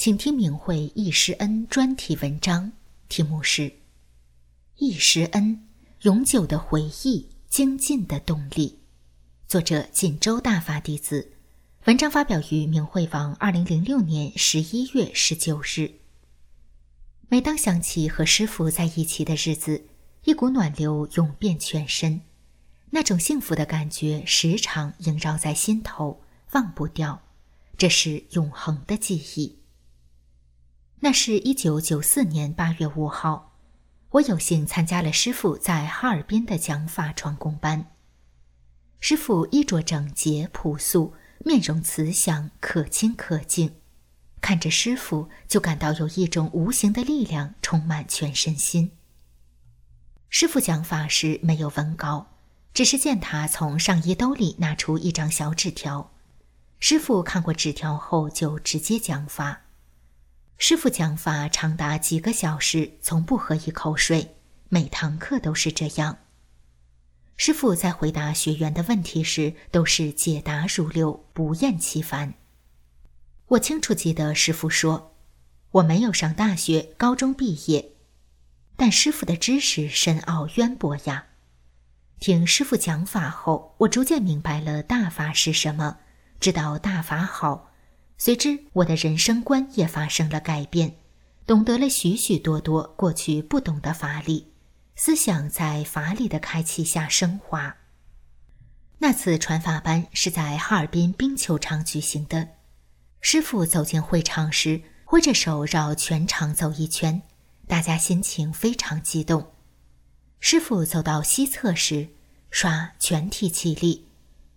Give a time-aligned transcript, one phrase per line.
[0.00, 2.72] 请听明慧易师恩专题文章，
[3.10, 3.62] 题目是
[4.78, 5.68] 《易师恩：
[6.00, 8.68] 永久的回忆，精进的动力》，
[9.46, 11.32] 作者锦州大法弟子。
[11.84, 15.96] 文章发表于明慧网，二零零六年十一月十九日。
[17.28, 19.84] 每当想起和师傅在一起的日子，
[20.24, 22.22] 一股暖流涌遍全身，
[22.88, 27.20] 那种幸福的感觉时常萦绕在心头，忘不掉。
[27.76, 29.59] 这是永恒的记忆。
[31.02, 33.54] 那是一九九四年八月五号，
[34.10, 37.86] 我有幸参加了师傅在哈尔滨的讲法传功班。
[39.00, 43.76] 师傅衣着整洁朴素，面容慈祥可亲可敬，
[44.42, 48.92] 看着师傅就感到有一种无形的力量充满全身心。
[50.28, 52.26] 师傅讲法时没有文稿，
[52.74, 56.12] 只是见他从上衣兜里拿出一张小纸条，
[56.78, 59.62] 师傅看过纸条后就直接讲法。
[60.62, 64.36] 师傅讲法长达几个小时，从不喝一口水，
[64.68, 66.18] 每堂课都是这样。
[67.38, 72.34] 师傅在回答学员的问题时，都是解答如流，不厌其烦。
[73.46, 75.16] 我清楚记得师傅说
[75.72, 77.92] ：“我没有上大学，高中毕业，
[78.76, 81.28] 但师傅的知识深奥渊博呀。”
[82.20, 86.00] 听师傅讲法后，我逐渐明白了大法是什么，
[86.38, 87.69] 知道大法好。
[88.22, 90.98] 随之，我的人生观也发生了改变，
[91.46, 94.52] 懂得了许许多多过去不懂的法理，
[94.94, 97.74] 思想在法理的开启下升华。
[98.98, 102.46] 那次传法班是在哈尔滨冰球场举行的，
[103.22, 107.22] 师傅走进会场时，挥着手绕全场走一圈，
[107.66, 109.50] 大家心情非常激动。
[110.40, 112.10] 师傅走到西侧时，
[112.50, 114.04] 刷全体起立；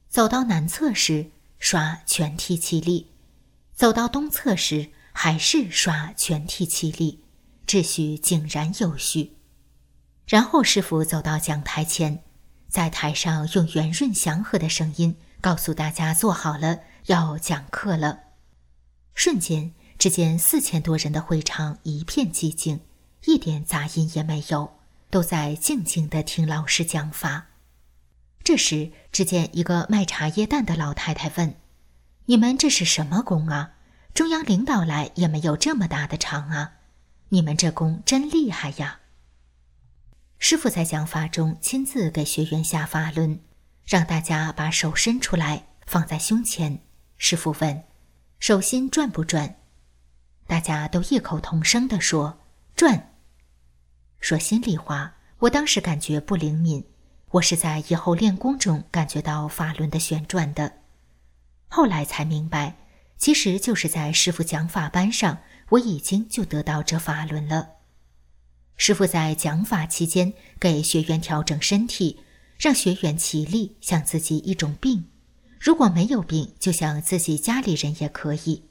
[0.10, 3.13] 走到南侧时，刷全体起立。
[3.84, 7.22] 走到东侧时，还是刷全体起立，
[7.68, 9.36] 秩序井然有序。
[10.26, 12.24] 然后师傅走到讲台前，
[12.70, 18.20] 在台上用圆润祥和的声音告诉大家坐好了，要讲课了。
[19.16, 22.80] 瞬间，只见四千多人的会场一片寂静，
[23.26, 24.78] 一点杂音也没有，
[25.10, 27.48] 都在静静地听老师讲法。
[28.46, 31.54] 这时，只见一个卖茶叶蛋的老太太问。
[32.26, 33.74] 你们这是什么功啊？
[34.14, 36.74] 中央领导来也没有这么大的场啊！
[37.30, 39.00] 你们这功真厉害呀！
[40.40, 43.40] 师傅在讲法中亲自给学员下法轮，
[43.86, 46.80] 让大家把手伸出来放在胸前。
[47.18, 47.84] 师傅问
[48.40, 49.56] ：“手心转不转？”
[50.48, 52.40] 大家都异口同声地说
[52.76, 53.16] ：“转。”
[54.22, 56.86] 说心里话，我当时感觉不灵敏，
[57.32, 60.83] 我是在以后练功中感觉到法轮的旋转的。
[61.76, 62.76] 后来才明白，
[63.18, 65.40] 其实就是在师傅讲法班上，
[65.70, 67.78] 我已经就得到这法轮了。
[68.78, 72.20] 师傅在讲法期间给学员调整身体，
[72.60, 75.06] 让学员起立，像自己一种病；
[75.60, 78.70] 如果没有病，就像自己家里人也可以。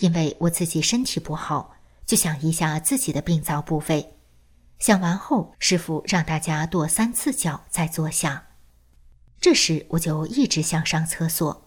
[0.00, 4.18] 因为我自己身体不好，就想一下自己的病灶部位。
[4.78, 8.48] 想完后，师傅让大家跺三次脚再坐下。
[9.40, 11.64] 这时我就一直想上厕所。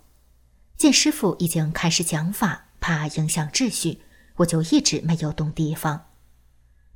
[0.81, 4.01] 见师傅已经开始讲法，怕影响秩序，
[4.37, 6.07] 我就一直没有动地方。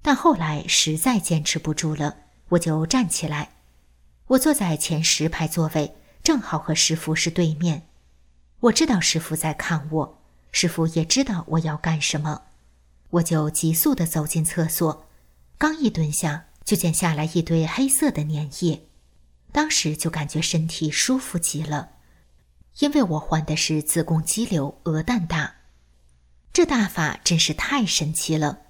[0.02, 2.18] 但后来实在坚持不住了，
[2.50, 3.52] 我就站起来。
[4.30, 7.84] 我坐在前十排座位，正好和师傅是对面。
[8.62, 10.18] 我知道师傅在看我，
[10.52, 12.42] 师傅也知道我要干什么，
[13.12, 15.06] 我就急速地走进厕所。
[15.60, 18.88] 刚一蹲下，就见下来一堆黑色的粘液，
[19.52, 21.92] 当时就感觉身体舒服极了。
[22.80, 25.56] 因为我患的是子宫肌瘤，鹅蛋大，
[26.52, 28.64] 这大法真是太神奇了，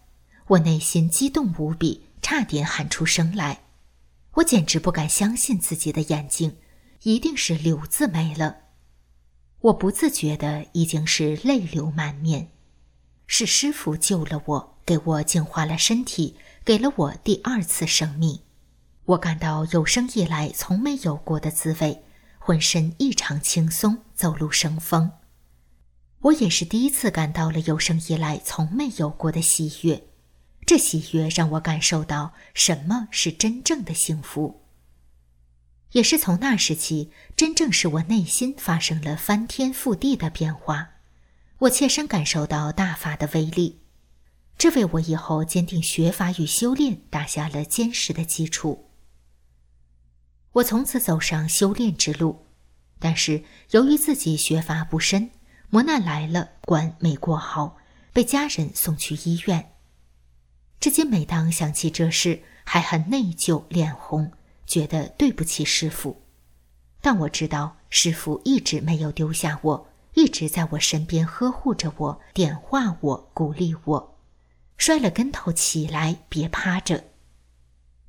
[0.47, 3.61] 我内心激动无比，差点喊出声来。
[4.35, 6.57] 我简直不敢相信自己的眼睛，
[7.01, 8.57] 一定是瘤子没了。
[9.61, 12.51] 我不自觉的已经是泪流满面，
[13.25, 18.41] 是师傅救了我，给我净化了身体，给了我第二次生命。
[19.05, 22.03] 我感到有生以来从没有过的滋味。
[22.45, 25.13] 浑身异常轻松，走路生风。
[26.19, 30.03] 我也是第一次感到了有生以来从没有过的喜悦，
[30.63, 34.61] 这喜悦让我感受到什么是真正的幸福。
[35.93, 40.89] 也是从那时起，真正使我内心发生了翻天覆地的变化。
[41.61, 43.79] 我切身感受到大法的威力，
[44.55, 48.91] 这为我以后坚定学法与修炼打下了坚实的基础。
[50.55, 52.45] 我从此走上修炼之路，
[52.97, 55.31] 但是由于自己学法不深。
[55.69, 57.75] 磨难来了，关没过好，
[58.13, 59.73] 被家人送去医院。
[60.79, 64.31] 至今每当想起这事，还很内疚、脸红，
[64.65, 66.21] 觉得对不起师傅。
[67.01, 74.17] 但我知道师傅一直没有丢下我，一直在我身边呵护着我，点化我，鼓励我。
[74.77, 77.03] 摔了跟头起来，别趴着。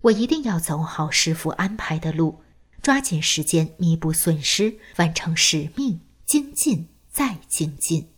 [0.02, 2.43] 我一定要走好师傅安排的路，
[2.82, 6.88] 抓紧时间弥补损失，完成使命，精进。
[7.16, 8.10] 再精进。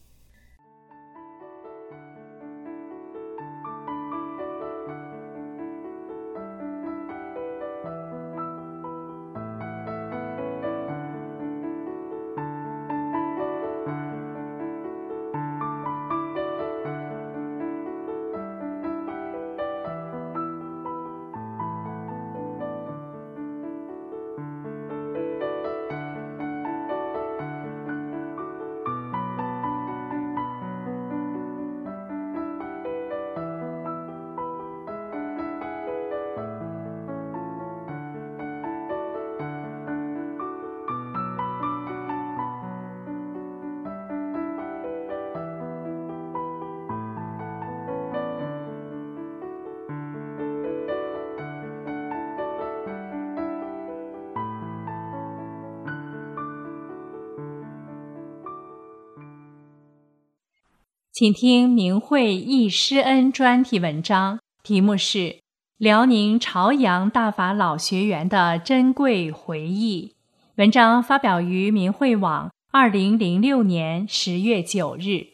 [61.18, 65.18] 请听明慧忆师恩专题文章，题目是
[65.76, 70.14] 《辽宁朝阳大法老学员的珍贵回忆》。
[70.54, 75.26] 文章发表于明慧网，二零零六年十月九日。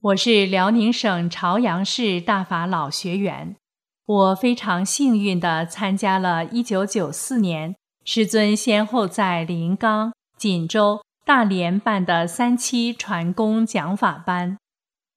[0.00, 3.54] 我是辽宁省朝阳市大法老学员，
[4.04, 14.58] 我非常幸运地参加了一九九四年师尊先后在临江、锦州、大连办的三期传功讲法班。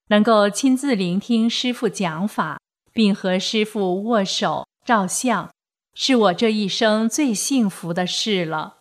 [0.08, 2.60] 能够亲自聆听师傅讲法，
[2.94, 5.50] 并和师傅握手照相，
[5.94, 8.76] 是我这一生最幸福的事了。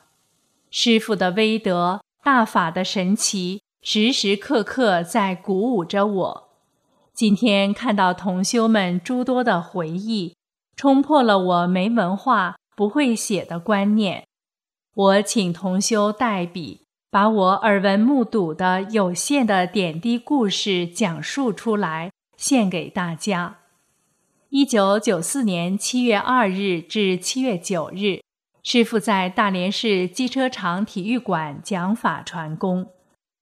[0.70, 6.48] 师傅的威德、大法的神奇，时时刻刻在鼓舞着我。
[7.14, 10.36] 今天看到同修们诸多的回忆，
[10.76, 14.26] 冲破了我没文化、不会写的观念。
[14.94, 16.83] 我请同修代笔。
[17.14, 23.58] 把我耳闻目睹的有限的点滴故事讲述出来，献给大家。
[24.48, 28.20] 一九九四年七月二日至七月九日，
[28.64, 32.88] 师傅在大连市机车厂体育馆讲法传功。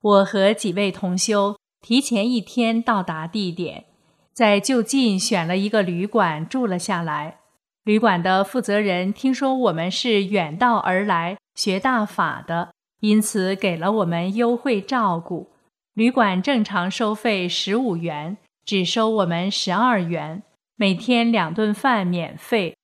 [0.02, 3.86] 我和几位同修提前一天到达地点，
[4.34, 7.38] 在就近选了一个旅馆住了下来。
[7.84, 12.74] 旅馆的负责人听说我们是远道而来学大法的。
[13.02, 15.50] 因此，给了我们优惠照顾。
[15.92, 20.44] 旅馆正常收费十五元，只收我们十二元，
[20.76, 22.76] 每天两顿饭免费。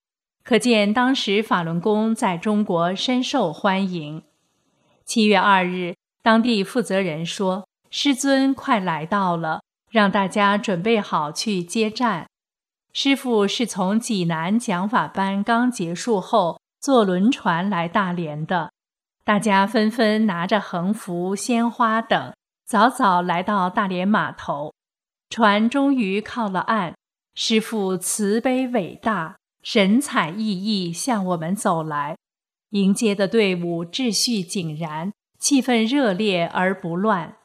[0.43, 4.25] 可见当时法轮功在中国深受欢迎。
[5.05, 12.27] 七月二日，当地负责人说：“师尊快来到了，让大家准备好去接站。”
[12.93, 18.73] 师傅是从济南讲法班刚结束后，坐轮船来大连的。
[19.29, 22.33] 大家纷纷拿着横幅、鲜花等，
[22.65, 24.73] 早早来到大连码头。
[25.29, 26.95] 船终于靠了岸，
[27.35, 32.17] 师傅慈悲伟大、神采奕奕向我们走来。
[32.71, 37.37] 迎接的队伍秩序井然，气氛热烈而不乱。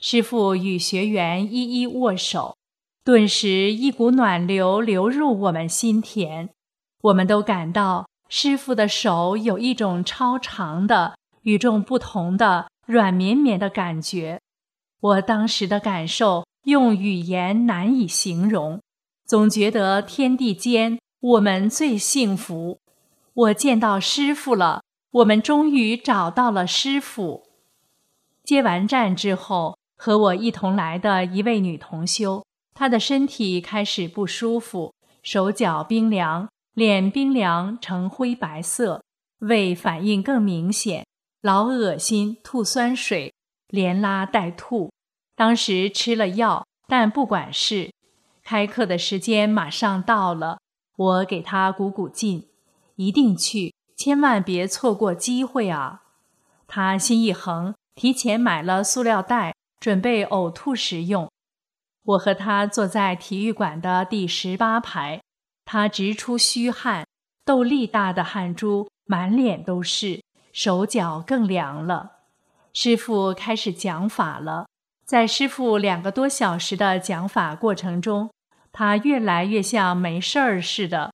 [0.00, 2.56] 师傅与学员一一握手，
[3.04, 6.50] 顿时一股暖流流入我们心田。
[7.02, 11.14] 我们都感到师傅的手有一种超长的。
[11.48, 14.42] 与众不同的软绵绵的感觉，
[15.00, 18.82] 我当时的感受用语言难以形容。
[19.24, 22.80] 总觉得天地间我们最幸福。
[23.32, 27.44] 我见到师傅了，我们终于找到了师傅。
[28.44, 39.02] 接完站之后，和我一同来的一位女同修，她的身体开始不舒服，手脚冰凉，脸冰凉呈灰白色，
[39.38, 41.06] 胃反应更明显。
[41.40, 43.32] 老恶心，吐酸水，
[43.68, 44.90] 连拉带吐。
[45.36, 47.92] 当时吃了药，但不管事。
[48.42, 50.58] 开课的时间马上到了，
[50.96, 52.48] 我给他鼓鼓劲，
[52.96, 56.02] 一定去，千万别错过机会啊！
[56.66, 61.30] 他心一横，提前买了塑料袋，准备呕吐时用。
[62.04, 65.20] 我和他坐在体育馆的第十八排，
[65.64, 67.06] 他直出虚汗，
[67.44, 70.22] 豆粒大的汗珠满脸都是，
[70.58, 72.16] 手脚更凉了。
[72.72, 74.66] 师傅开始讲法了。
[75.04, 78.32] 在师傅两个多小时的讲法过程中，
[78.72, 81.12] 他越来越像没事儿似的。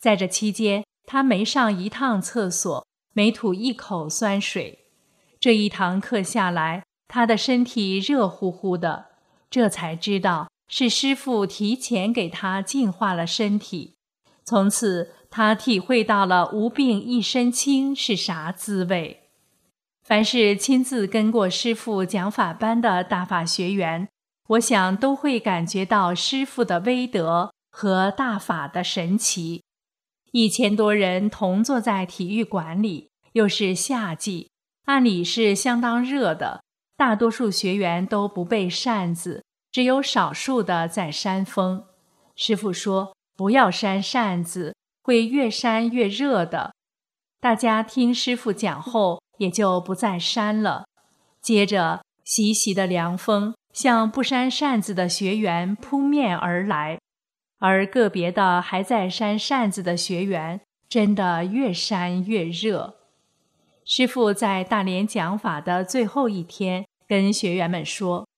[0.00, 4.86] 在这期间，他没上一趟厕所，没吐一口酸水。
[5.38, 9.06] 这一堂课下来，他的身体热乎乎的，
[9.48, 13.94] 这才知道是师傅提前给他净化了身体。
[14.44, 19.22] 从此，他体会到了“无病一身轻”是啥滋味。
[20.04, 24.06] 凡是亲自跟过师傅讲法班的大法学员，
[24.48, 29.62] 我想都会感觉到师傅的威德和大法的神奇。
[30.32, 34.50] 一千多人同坐在体育馆里，又是夏季，
[34.84, 36.62] 按理是相当热的。
[36.94, 41.84] 大多数学员都不备扇子，只有少数的在扇风。
[42.36, 46.74] 师傅说：“不要扇扇子，会越扇越热的。”
[47.40, 49.20] 大家听师傅讲后。
[49.38, 50.84] 也就不再扇了。
[51.40, 57.00] 接着，习习的凉风向不扇扇子的学员扑面而来，
[57.58, 62.98] 而个别的还在扇扇子的学员，真的越扇越热。
[63.84, 68.28] 师傅在大连讲法的最后一天，跟学员们说：“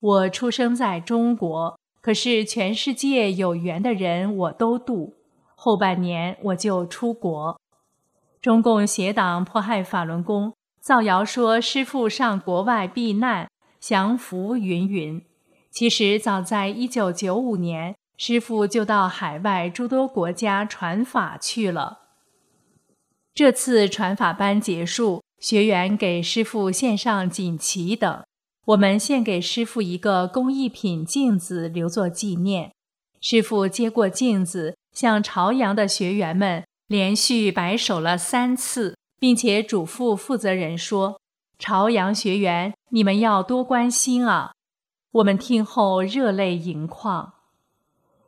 [0.00, 5.15] 我出生在中国，可是全世界有缘的人我都度。
[5.66, 7.60] 后半年我就出国。”
[8.40, 15.20] 中共邪党迫害法轮功，造谣说师父上国外避难降服云云。
[15.72, 22.02] 其实早在一九九五年，师父就到海外诸多国家传法去了。
[23.34, 28.24] 这次传法班结束，学员给师傅献上锦旗等，
[28.66, 32.70] 我们献给师傅一个工艺品镜子，留作纪念。
[33.20, 36.64] 师傅接过镜子，向朝阳的学员们。
[36.88, 41.20] 连续摆手了三次，并且嘱咐负责人说
[41.58, 44.52] ：“朝阳学员，你们要多关心啊！”
[45.10, 47.32] 我们听后热泪盈眶。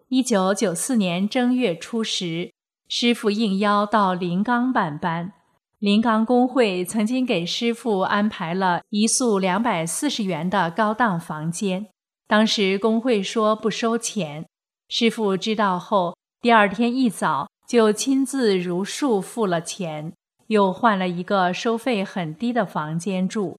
[0.09, 2.53] 一九九四年正月初十，
[2.89, 5.35] 师傅应邀到临钢办班。
[5.79, 11.87] 临钢工会曾经给师傅安排了一宿两百四十元的高档房间，
[12.27, 14.45] 当时工会说不收钱。
[14.89, 17.49] 师傅知道后，第二天一早。
[17.69, 20.15] 就亲自如数付了钱，
[20.47, 23.59] 又换了一个收费很低的房间住。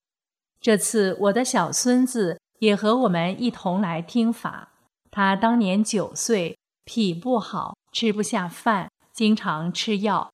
[0.60, 4.70] 这次我的小孙子也和我们一同来听法。
[5.12, 10.32] 他当年九岁，脾不好，吃不下饭，经常吃药。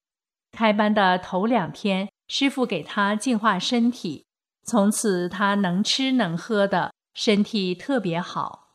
[0.53, 4.23] 开班的头两天，师傅给他净化身体，
[4.63, 8.69] 从此他能吃能喝的，身体特别好。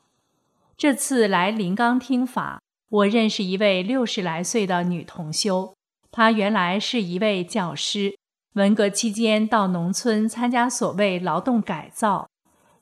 [0.77, 2.61] 这次来临冈听法。
[2.91, 5.75] 我认识一位六十来岁的女同修，
[6.11, 8.17] 她原来是一位教师，
[8.55, 12.29] 文革期间到农村参加所谓劳动改造。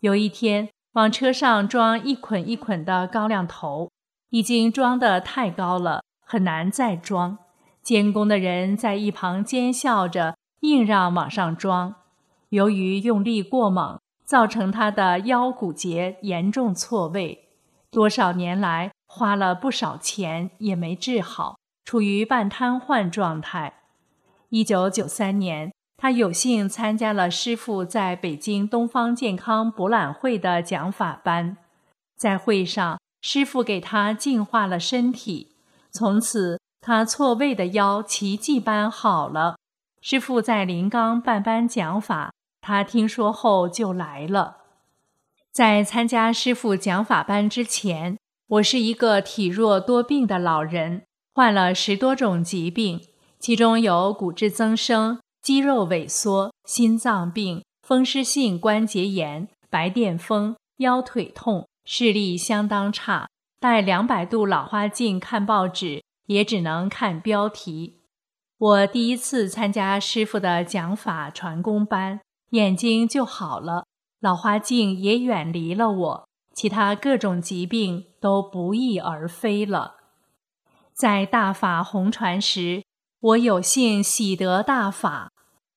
[0.01, 3.91] 有一天往车上装一捆一捆的高粱头，
[4.31, 7.37] 已经装得太高了，很难再装。
[7.83, 11.95] 监工的人在一旁奸笑着，硬让往上装。
[12.49, 17.51] 由于用力过猛，造成他的腰骨节严重错位。
[17.91, 18.91] 多少年来。
[19.09, 23.81] 花了不少钱也没治好，处于半瘫痪状态。
[24.51, 31.57] 一九九三年，他有幸参加了师傅在北京东方健康博览会的讲法班，
[32.17, 35.57] 在会上，师傅给他净化了身体，
[35.91, 39.57] 从此他错位的腰奇迹般好了。
[40.03, 44.59] 师傅在临冈办班讲法，他听说后就来了。
[45.51, 48.19] 在参加师傅讲法班之前。
[48.49, 51.03] 我是一个体弱多病的老人，
[51.35, 52.99] 患了十多种疾病，
[53.39, 63.29] 其中有骨质增生、肌肉萎缩、心脏病、风湿性关节炎、白癜风、腰腿痛，视力相当差，
[63.61, 67.99] 戴两百度老花镜看报纸也只能看标题。
[68.57, 72.21] 我第一次参加师傅的讲法传功班，
[72.53, 73.85] 眼睛就好了，
[74.21, 76.29] 老花镜也远离了我。
[76.55, 79.97] 其他各种疾病都不翼而飞了。
[80.93, 82.85] 在大法红传时，
[83.21, 85.31] 我有幸喜得大法，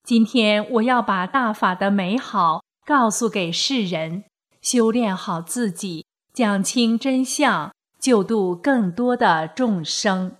[0.03, 4.23] 今天我要把大法的美好告诉给世人，
[4.61, 10.35] 修炼好自己，讲清真相，救度更多的众生。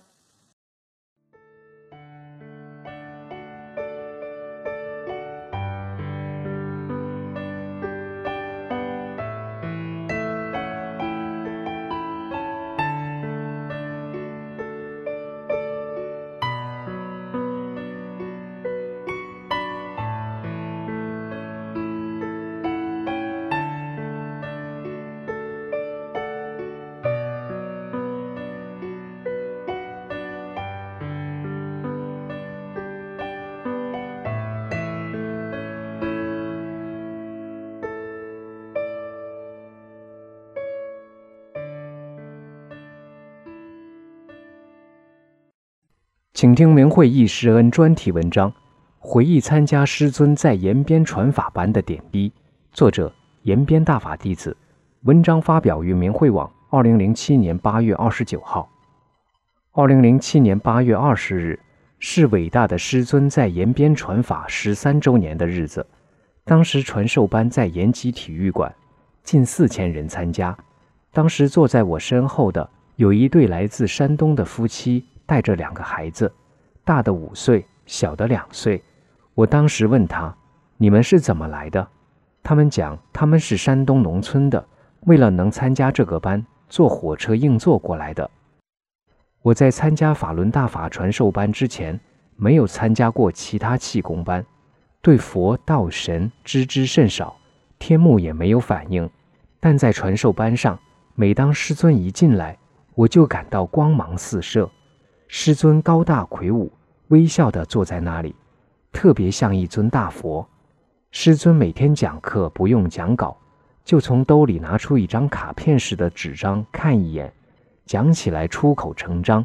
[46.52, 48.52] 请听明慧义师恩专题文章，
[48.98, 52.30] 回忆参加师尊在延边传法班的点滴。
[52.72, 53.10] 作者：
[53.44, 54.54] 延边大法弟子。
[55.04, 58.68] 文章发表于明慧网，二零零七年八月二十九号。
[59.72, 61.58] 二零零七年八月二十日
[61.98, 65.86] 是伟大的师尊在延边传法十三周年的日子。
[66.44, 68.70] 当时传授班在延吉体育馆，
[69.22, 70.54] 近四千人参加。
[71.14, 75.02] 当时坐在我身后的有一对来自山东的夫妻。
[75.24, 76.30] 带着两个孩子，
[76.84, 78.82] 大的五岁，小的两岁。
[79.34, 80.34] 我当时问他
[80.76, 81.86] ：“你们是怎么来的？”
[82.42, 84.66] 他们讲他们是山东农村的，
[85.02, 88.28] 为了能参加这个班，坐火车硬座过来的。
[89.42, 91.98] 我在参加法轮大法传授班之前，
[92.36, 94.44] 没有参加过其他气功班，
[95.00, 97.36] 对佛道神知之甚少，
[97.78, 99.08] 天目也没有反应。
[99.60, 100.78] 但在传授班上，
[101.14, 102.58] 每当师尊一进来，
[102.94, 104.68] 我就感到光芒四射。
[105.28, 106.70] 师尊高大魁梧，
[107.12, 108.34] 微笑地坐在那里，
[108.90, 110.48] 特别像一尊大佛。
[111.10, 113.36] 师尊每天讲课不用讲稿，
[113.84, 117.30] 就从兜里拿出一张卡片似的纸张看一眼，
[117.84, 119.44] 讲起来出口成章，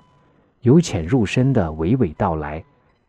[0.62, 2.64] 由浅入深的娓娓道来，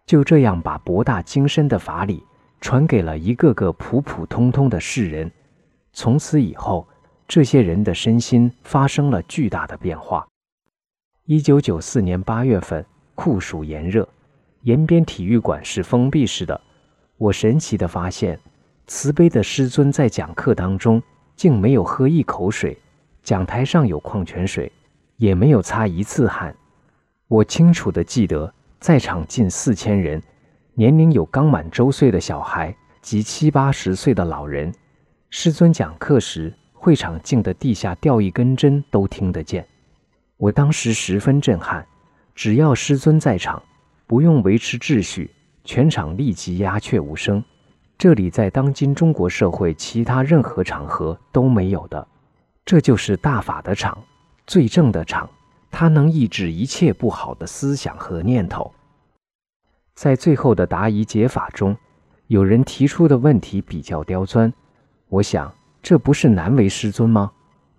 [0.05, 2.21] 就这样把博大精深的法理
[2.61, 5.31] 传给了一个个普普通通的世人。
[5.93, 6.85] 从此以后，
[7.29, 10.27] 这些人的身心发生了巨大的变化。
[11.27, 14.09] 一九九四年八月份，酷暑炎热，
[14.63, 16.61] 延边体育馆是封闭式的。
[17.17, 18.39] 我神奇地发现，
[18.87, 21.03] 慈悲的师尊在讲课当中
[21.37, 22.77] 竟没有喝一口水，
[23.23, 24.71] 讲台上有矿泉水，
[25.17, 26.55] 也没有擦一次汗。
[27.27, 30.23] 我清楚地记得，在场近四千人，
[30.75, 34.73] 年龄有刚满周岁的小孩及七八十岁的老人。
[35.31, 39.67] 师尊讲课时，会场静得地下掉一根针都听得见。
[40.37, 41.85] 我当时十分震撼，
[42.35, 43.63] 只要师尊在场，
[44.09, 45.31] 不用维持秩序，
[45.65, 47.45] 全场立即鸦雀无声。
[47.99, 52.09] 这里在当今中国社会其他任何场合都没有的，
[52.65, 54.03] 这就是大法的场，
[54.47, 55.29] 最正的场，
[55.71, 58.73] 它能抑制一切不好的思想和念头。
[59.95, 61.77] 在最后的答疑解法中，
[62.29, 64.51] 有人提出的问题比较刁钻，
[65.11, 67.31] 我想这不是难为师尊吗？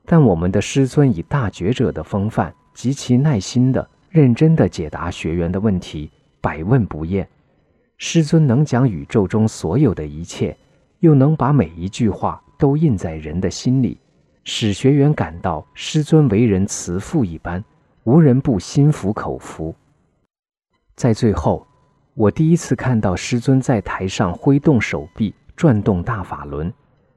[0.06, 7.28] 但我们的师尊以大觉者的风范，极其耐心的、认真的解答学员的问题，百问不厌。
[7.98, 10.56] 师尊能讲宇宙中所有的一切，
[11.00, 14.00] 又能把每一句话都印在人的心里，
[14.44, 17.64] 使学员感到师尊为人慈父一般，
[18.06, 19.76] 无人不心服口服。
[20.96, 21.68] 在最后，
[22.14, 26.74] 我第一次看到师尊在台上挥动手臂，转动大法轮，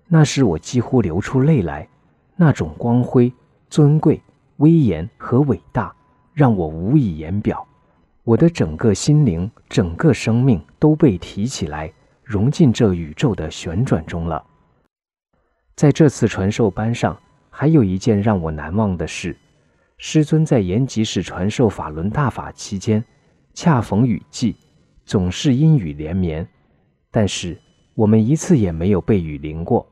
[0.09, 1.89] 那时我几乎流出泪来。
[2.35, 3.33] 那种光辉、
[3.69, 4.21] 尊贵、
[4.57, 5.95] 威严和伟大，
[6.33, 7.65] 让我无以言表。
[8.25, 14.45] 我的整个心灵、整个生命都被提起来，融进这宇宙的旋转中了。
[15.75, 17.19] 在这次传授班上，
[17.51, 19.37] 还有一件让我难忘的事：
[19.99, 23.05] 师尊在延吉市传授法轮大法期间，
[23.55, 24.55] 恰逢雨季，
[25.05, 26.47] 总是阴雨连绵。
[27.11, 27.61] 但是
[27.95, 29.85] 我们一次也没有被雨淋过。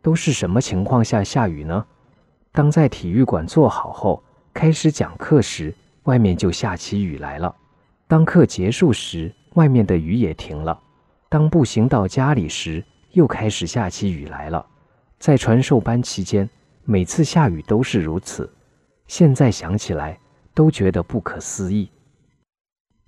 [0.00, 1.84] 都是什么情况下下雨呢？
[2.50, 4.22] 当在体育馆坐好后，
[4.54, 7.54] 开始讲课时，外面就下起雨来了。
[8.14, 10.80] 当课结束时，外面的雨也停了。
[11.28, 14.64] 当步行到家里时，又开始下起雨来了。
[15.18, 16.48] 在传授班期间，
[16.84, 18.48] 每次下雨都是如此。
[19.08, 20.16] 现在想起来，
[20.54, 21.90] 都觉得不可思议。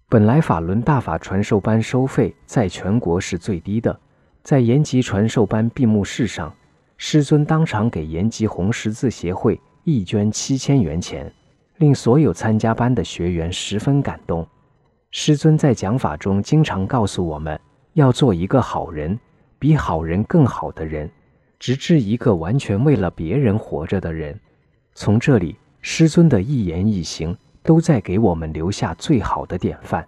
[0.08, 3.96] 本来法轮大法传授班收费在全国是最低的，
[4.42, 6.52] 在延吉传授班闭幕式上。
[6.96, 11.32] 师尊当场给延吉红十字协会义捐七千元钱，
[11.76, 14.44] 令所有参加班的学员十分感动。
[15.18, 17.58] 师尊在讲法中经常告诉我们，
[17.94, 19.18] 要做一个好人，
[19.58, 21.10] 比好人更好的人，
[21.58, 24.38] 直至一个完全为了别人活着的人。
[24.92, 30.06] 从这里，师尊的一言一行都在给我们留下最好的典范。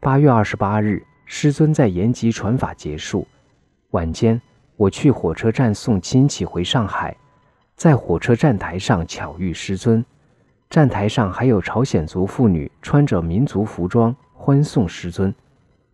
[0.00, 3.26] 八月二十八日，师尊在延吉传法结束，
[3.92, 4.38] 晚间
[4.76, 7.16] 我去火车站送亲戚回上海，
[7.74, 10.04] 在火车站台上巧遇师尊，
[10.70, 15.34] 站台上还有朝鲜族妇女穿着民族服装欢送师尊。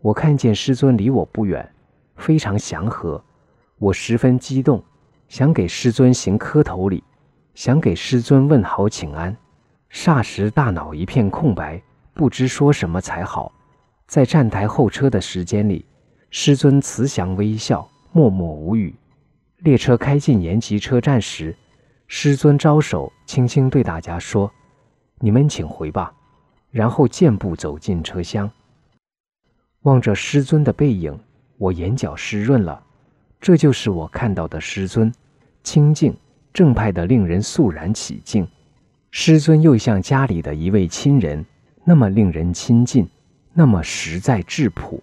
[0.01, 1.73] 我看见师尊离我不远，
[2.17, 3.23] 非常祥和，
[3.79, 4.83] 我十分激动，
[5.29, 7.05] 想给师尊行磕头礼，
[7.55, 9.35] 想给师尊问好请安，
[9.93, 11.81] 霎时大脑一片空白，
[12.13, 13.53] 不知说什么才好。
[14.09, 15.87] 在站台候车的时间里，
[16.31, 18.95] 师尊慈祥微笑，默默无语。
[19.59, 21.57] 列车开进延吉车站时，
[22.09, 24.53] 师尊招手，轻轻对大家说
[25.25, 26.13] ：“你们请回吧。”
[26.71, 28.51] 然后健步走进车厢。
[29.83, 31.19] 望着师尊的背影，
[31.57, 32.85] 我眼角湿润了。
[33.41, 35.11] 这就是我看到的师尊，
[35.63, 36.15] 清静
[36.53, 38.47] 正派的，令人肃然起敬。
[39.13, 41.47] 师尊又像家里的一位亲人，
[41.85, 43.09] 那么令人亲近，
[43.55, 45.03] 那么实在质朴。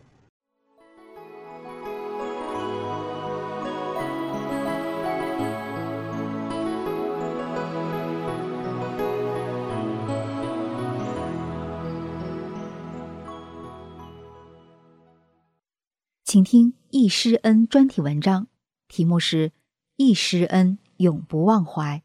[16.32, 18.48] 请听易师恩专题文章，
[18.88, 19.50] 题目是
[19.98, 21.98] 《易师恩永不忘怀》，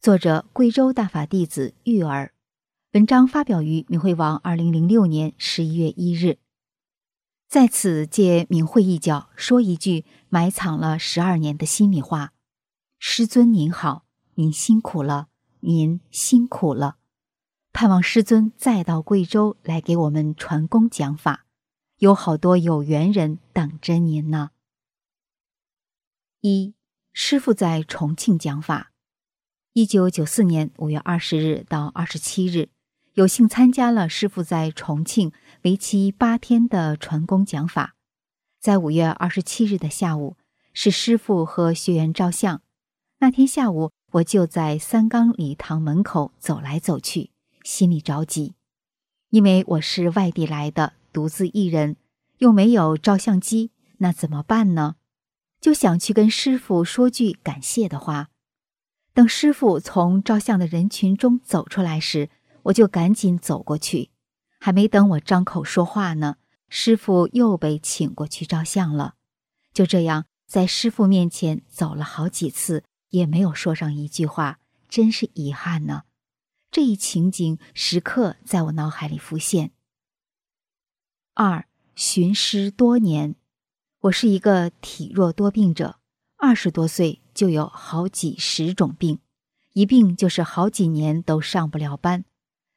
[0.00, 2.32] 作者贵州大法弟子玉儿。
[2.92, 6.38] 文章发表于明慧网，二零零六年十一月一日。
[7.46, 12.32] 在此借明慧一角说一句埋藏了十二年的心里话：
[12.98, 15.28] 师尊您好，您辛苦了，
[15.60, 16.96] 您辛苦了。
[17.74, 21.44] 盼望师尊再到贵州来给我们传功讲法。
[21.98, 24.50] 有好多有缘人等着您呢。
[26.42, 26.74] 一
[27.14, 28.92] 师傅在重庆讲法，
[29.72, 32.68] 一九九四年五月二十日到二十七日，
[33.14, 35.32] 有幸参加了师傅在重庆
[35.62, 37.94] 为期八天的传功讲法。
[38.60, 40.36] 在五月二十七日的下午，
[40.74, 42.60] 是师傅和学员照相。
[43.20, 47.30] 那天下午，我就在三纲礼堂门口走来走去，
[47.62, 48.54] 心里着急，
[49.30, 50.92] 因为我是外地来的。
[51.16, 51.96] 独自一人，
[52.40, 54.96] 又没有照相机，那怎么办呢？
[55.62, 58.28] 就想去跟师傅说句感谢的话。
[59.14, 62.28] 等师傅从照相的人群中走出来时，
[62.64, 64.10] 我就赶紧走过去。
[64.60, 66.36] 还没等我张口说话呢，
[66.68, 69.14] 师傅又被请过去照相了。
[69.72, 74.58] 就这样，在师傅面前走了好几次，也没有说上一句话，
[74.90, 76.02] 真是遗憾呢。
[76.70, 79.70] 这一情景时刻在我脑海里浮现。
[81.38, 83.34] 二寻师多年，
[84.00, 85.98] 我是一个体弱多病者，
[86.38, 89.18] 二十多岁就有好几十种病，
[89.74, 92.24] 一病就是好几年都上不了班。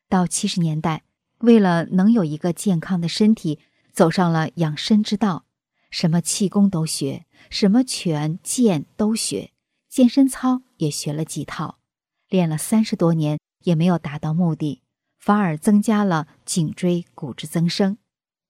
[0.10, 1.04] 到七十年代，
[1.38, 3.60] 为了能有一个健康的身体，
[3.94, 5.46] 走上了养生之道，
[5.90, 9.54] 什么气功都学，什么拳剑都学，
[9.88, 11.80] 健身操也学了几套，
[12.28, 14.82] 练了三十多年也没有达到目的，
[15.18, 17.98] 反而增加了颈椎骨质增生。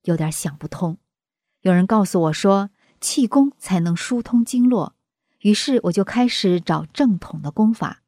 [0.03, 0.97] 有点想不通，
[1.61, 2.69] 有人告诉我说
[3.01, 4.95] 气功才能疏通经络，
[5.39, 8.01] 于是我就开始找正统的功法。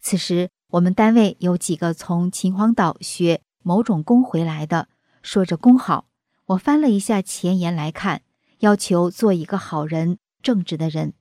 [0.00, 4.88] 此时我们单位有几个从秦皇岛学某种功回来的，
[5.22, 6.06] 说着功好。
[6.46, 8.22] 我翻了一下前言来看，
[8.58, 11.14] 要求做一个好人、正直的人。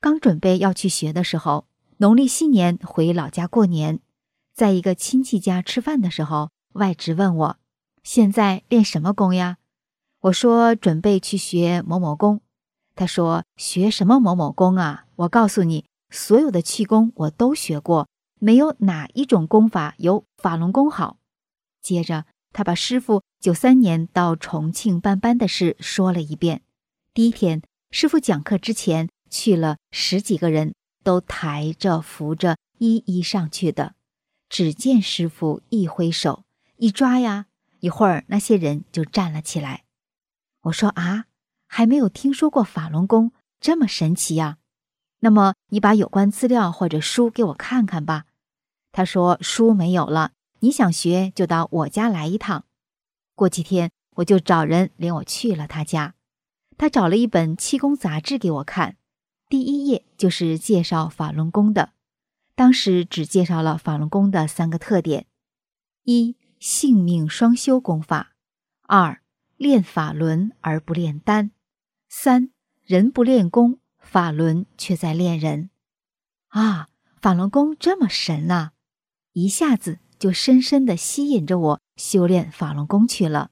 [0.00, 3.98] 刚准备要去学的时候，农历新年回老家过年，
[4.52, 7.56] 在一个亲戚家吃饭的时候，外侄问我。
[8.04, 9.56] 现在练什么功呀？
[10.20, 12.42] 我说准备去学某某功。
[12.94, 15.06] 他说学什么某某功啊？
[15.16, 18.06] 我告诉你，所有的气功我都学过，
[18.38, 21.16] 没有哪一种功法有法轮功好。
[21.80, 26.60] 接着，他把师傅九三年到重庆办班的事说了一遍。
[27.14, 33.94] 第一天，师傅讲课之前去了十几个人，都抬着扶着一一上去的。
[34.50, 36.44] 只见师傅一挥手，
[36.76, 37.46] 一抓呀。
[37.84, 39.84] 一会儿，那些人就站了起来。
[40.62, 41.26] 我说：“啊，
[41.66, 44.56] 还没有听说过法轮功这么神奇呀？
[45.20, 48.24] 那么你把有关资料或者书给我看看吧。”
[48.90, 52.64] 他说：“书没有了，你想学就到我家来一趟。”
[53.36, 56.14] 过几天我就找人领我去了他家。
[56.78, 58.96] 他找了一本气功杂志给我看，
[59.50, 61.92] 第一页就是介绍法轮功的。
[62.54, 65.26] 当时只介绍了法轮功的三个特点：
[66.04, 66.36] 一。
[66.64, 68.32] 性命双修功法，
[68.84, 69.20] 二
[69.58, 71.50] 练法轮而不练丹；
[72.08, 72.48] 三
[72.82, 75.68] 人不练功，法轮却在练人。
[76.48, 76.88] 啊，
[77.20, 78.72] 法轮功这么神啊！
[79.34, 83.50] 一下子就深深的吸引着我修炼法轮功去了。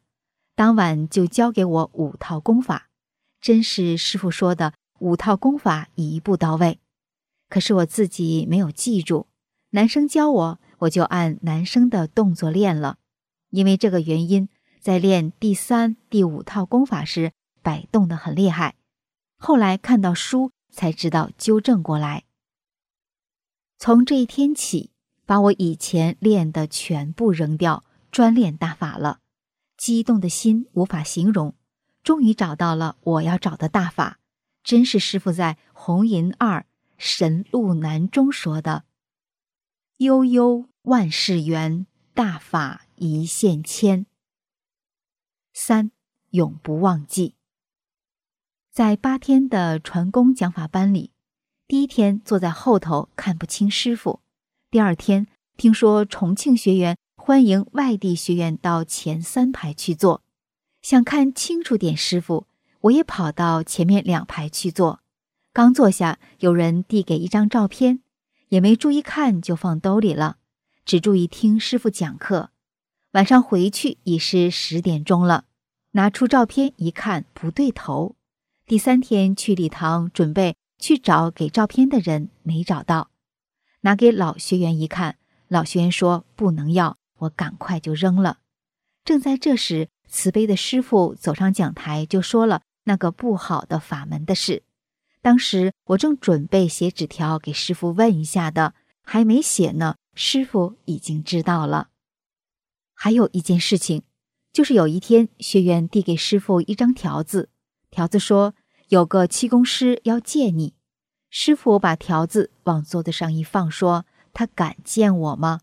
[0.54, 2.88] 当晚就教给我五套功法，
[3.42, 6.80] 真是师傅说的五套功法一步到位。
[7.50, 9.26] 可是我自己没有记住，
[9.72, 12.96] 男生教我，我就按男生的动作练了。
[13.52, 14.48] 因为这个原因，
[14.80, 18.74] 在练第三、第五套功法时摆动的很厉害。
[19.36, 22.24] 后来看到书才知道纠正过来。
[23.78, 24.90] 从这一天起，
[25.26, 29.20] 把我以前练的全部扔掉，专练大法了。
[29.76, 31.54] 激动的心无法形容，
[32.02, 34.18] 终于找到了我要找的大法。
[34.64, 36.64] 真是师傅在《红银二
[36.96, 38.84] 神路难》中说的
[39.98, 44.06] ：“悠悠万事圆，大法一线牵。”
[45.52, 45.90] 三
[46.30, 47.34] 永不忘记。
[48.70, 51.10] 在八天的传功讲法班里。
[51.68, 54.20] 第一天坐在后头看不清师傅，
[54.70, 60.22] 第二天听说重庆学员欢迎外地学员到前三排去坐，
[60.82, 62.46] 想看清楚点师傅，
[62.82, 65.00] 我也跑到前面两排去坐。
[65.54, 68.02] 刚坐下，有人递给一张照片，
[68.48, 70.36] 也没注意看就放兜里了，
[70.84, 72.51] 只注意听师傅讲课。
[73.12, 75.44] 晚上回去已是十点钟了，
[75.92, 78.16] 拿出照片一看不对头。
[78.66, 80.56] 第三天去礼堂准备。
[80.78, 83.10] 去找给照片的人，没找到，
[83.82, 88.38] 拿给老学员一看，老学员说不能要，我赶快就扔了。
[89.04, 94.64] 正在这时，慈悲的师傅走上讲台，就说了那个不好的法门的事。
[95.20, 101.90] 当时我正准备写纸条给师傅问一下的，还没写呢，师傅已经知道了。
[103.04, 104.04] 还有一件事情，
[104.52, 107.48] 就是有一天学员递给师傅一张条子，
[107.90, 108.54] 条子说。
[108.90, 110.74] 有个气功师要见你，
[111.28, 115.62] 师傅把条子往桌子上一放，说：“他敢见我吗？”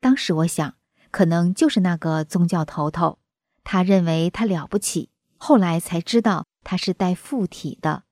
[0.00, 0.76] 当时我想，
[1.10, 3.18] 可能就是那个宗教头头，
[3.62, 5.10] 他认为他了不起。
[5.36, 8.04] 后来才知道他是带附体的。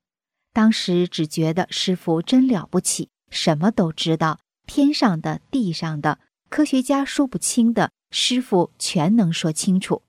[0.53, 10.02] 当时只觉得师傅真了不起，什么都知道，天上的、地上的，科学家说不清的，师傅全能说清楚。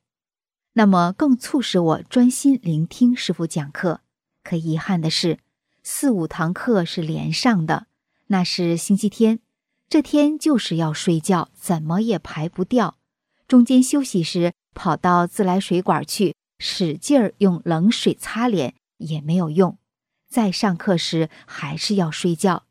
[0.74, 4.02] 那么更促使我专心聆听师傅讲课。
[4.44, 5.40] 可遗憾的是，
[5.84, 7.88] 四五堂课是连上的，
[8.28, 9.40] 那是星期天，
[9.90, 12.98] 这天就是要睡觉，怎么也排不掉。
[13.48, 19.78] 中间休息时，跑到自来水管去，使劲儿用冷水擦脸也没有用。
[20.30, 22.66] 在上课时还是要睡觉，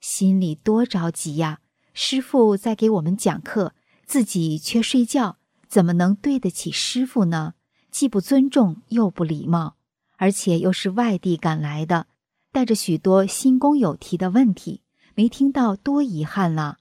[0.00, 1.60] 心里多着急呀！
[1.92, 3.74] 师傅在给我们讲课，
[4.04, 7.54] 自己却睡觉，怎么能对得起师傅呢？
[7.90, 9.76] 既不尊重，又不礼貌。
[10.16, 12.06] 而且又是外地赶来的，
[12.52, 14.82] 带着许多新工友提的问题，
[15.14, 16.78] 没听到多遗憾了。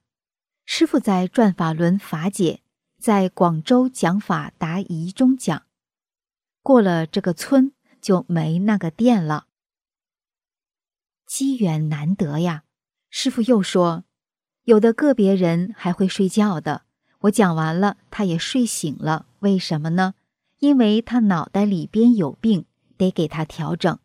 [0.64, 2.62] 师傅在转法轮法解，
[3.00, 5.64] 在广州讲法答疑中讲，
[6.62, 9.48] 过了这个村就没那个店了。
[11.26, 12.64] 机缘难得呀！
[13.10, 14.04] 师傅又说，
[14.64, 16.84] 有的个别人还会睡觉的。
[17.22, 19.28] 我讲完了，他也睡醒了。
[19.40, 20.16] 为什么呢？
[20.60, 22.66] 因为他脑袋里边有病。
[23.02, 23.98] 得给他调整。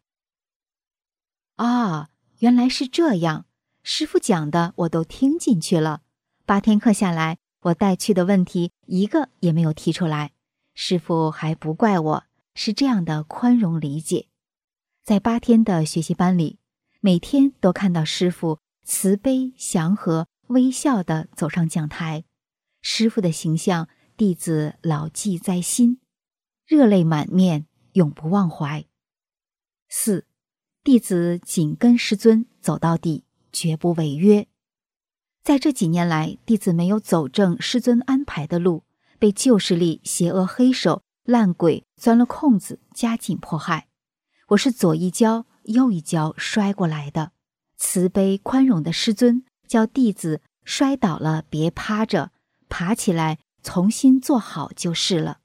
[1.57, 3.45] 啊，原来是这样，
[3.83, 6.01] 师傅讲的我都听进去了。
[6.47, 10.33] 八天课下来，我带去的问题一个也没有提出来，
[10.73, 14.29] 师傅还不怪我，是这样的宽容理解。
[15.05, 16.59] 在八天的学习班里，
[17.01, 22.25] 每天都看到师傅慈悲祥和、微笑的走上讲台，
[22.81, 26.01] 师傅的形象，弟子牢记在心，
[26.67, 27.67] 热泪满面。
[27.97, 28.85] 永不忘怀。
[29.89, 30.27] 四，
[30.85, 34.47] 弟子紧跟师尊走到底，绝不违约。
[35.43, 38.85] 在这几年来，弟子没有走正师尊安排的路，
[39.19, 43.89] 被旧势力、邪恶黑手、烂鬼钻了空子，加紧迫害。
[44.49, 47.33] 我是左一跤，右一跤摔过来的。
[47.79, 52.33] 慈悲宽容的师尊叫弟子摔倒了别趴着，
[52.69, 55.39] 爬起来重新做好就是了。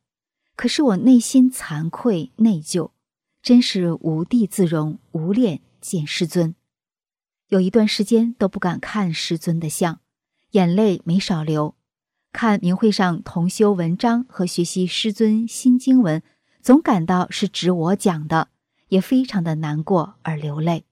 [0.56, 2.92] 可是我内心惭愧内疚，
[3.42, 6.56] 真是无地自容，无脸见师尊。
[7.48, 10.00] 有一段时间都不敢看师尊的像，
[10.52, 11.76] 眼泪没少流。
[12.32, 16.24] 看明会上同修文章和学习师尊新经文，
[16.62, 18.48] 总感到是指我讲的，
[18.88, 20.86] 也非常的难过而流泪。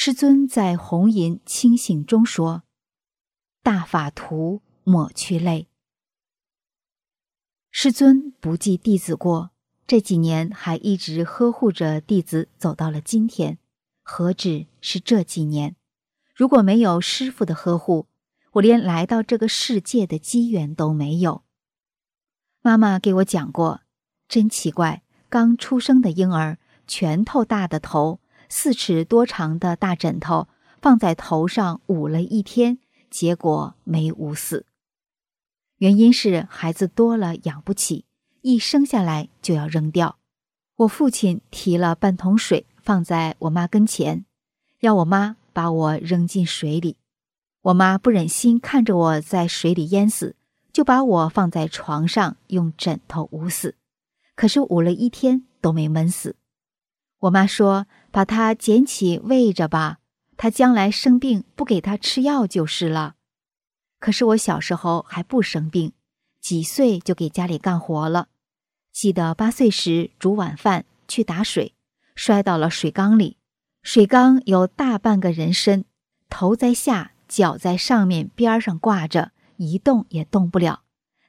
[0.00, 2.62] 师尊在红银清醒中说
[3.64, 5.66] ：“大法图抹去泪。”
[7.72, 9.50] 师尊不记弟子过，
[9.88, 13.58] 这几年还一直呵护着弟子走到了今天，
[14.04, 15.74] 何止是这几年？
[16.32, 18.06] 如果没有师傅的呵护，
[18.52, 21.42] 我连来到这个世界的机缘都没有。
[22.62, 23.80] 妈妈给我讲过，
[24.28, 30.48] 真奇怪，刚出生的婴儿，拳头大的头，四尺多长的大枕头
[30.80, 32.78] 放在头上捂了一天，
[33.10, 34.66] 结果没捂死。
[35.78, 38.04] 原因是孩子多了养不起，
[38.40, 40.18] 一生下来就要扔掉。
[40.76, 44.24] 我父亲提了半桶水放在我妈跟前，
[44.80, 46.96] 要我妈把我扔进水里。
[47.62, 50.36] 我妈不忍心看着我在水里淹死，
[50.72, 53.74] 就把我放在床上用枕头捂死。
[54.34, 56.36] 可是捂了一天都没闷死。
[57.20, 59.98] 我妈说：“把他捡起喂着吧，
[60.36, 63.16] 他将来生病不给他吃药就是了。”
[63.98, 65.92] 可是我小时候还不生病，
[66.40, 68.28] 几岁就给家里干活了。
[68.92, 71.74] 记得八岁时煮晚饭去打水，
[72.14, 73.36] 摔到了水缸里。
[73.82, 75.84] 水缸有大半个人身，
[76.28, 80.82] 头在下，脚在上面边上挂着，一动也动不了。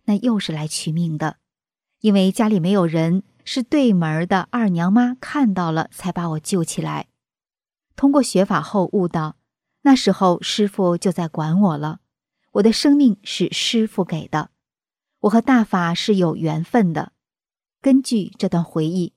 [0.05, 1.37] 那又是来取命的，
[2.01, 7.07] 因为家里没有人，是对门的二娘妈看到了才把我救起来。
[7.95, 9.37] 通过学法后悟到，
[9.81, 11.99] 那时候师傅就在管我了。
[12.51, 14.51] 我的生命是师傅给的，
[15.21, 17.13] 我和大法是有缘分的。
[17.81, 19.13] 根据这段回忆，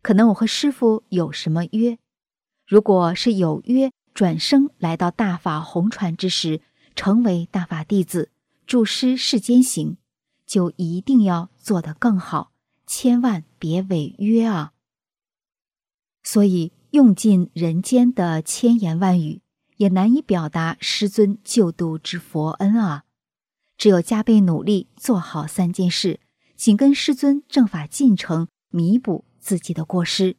[0.00, 1.98] 可能我和师傅有什么约？
[2.66, 6.62] 如果是有约，转生来到大法红传之时，
[6.96, 8.30] 成为大法弟子，
[8.66, 9.98] 助师世间行，
[10.46, 12.52] 就一定要做得更好，
[12.96, 14.72] 千万别违约啊！
[16.22, 19.40] 所以用尽人间的千言万语。
[19.78, 23.02] 也难以表达师尊救度之佛恩啊！
[23.76, 26.20] 只有加倍努力做好三件事，
[26.54, 30.36] 紧跟师尊正法进程，弥补自己的过失。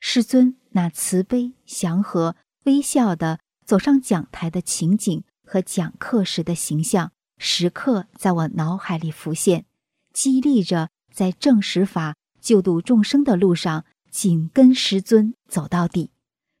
[0.00, 9.66] 师尊那慈悲祥和、微笑的走上讲台的情景和讲课时的形象，时刻在我脑海里浮现，
[10.14, 16.10] 激励着在正实法救度众生的路上紧跟师尊走到底。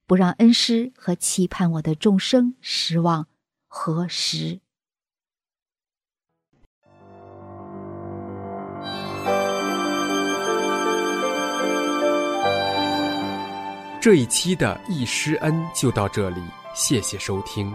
[0.06, 3.26] 不让恩师和期盼我的众生失望，
[3.68, 4.60] 何时？
[14.00, 16.40] 这一期的易师恩就到这里，
[16.74, 17.74] 谢谢收听。